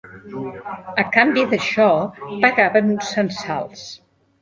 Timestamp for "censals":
3.19-3.89